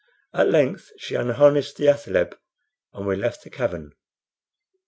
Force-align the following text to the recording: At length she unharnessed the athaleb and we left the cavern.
At 0.33 0.49
length 0.49 0.91
she 0.97 1.13
unharnessed 1.13 1.77
the 1.77 1.85
athaleb 1.85 2.33
and 2.91 3.05
we 3.05 3.15
left 3.15 3.43
the 3.43 3.51
cavern. 3.51 3.93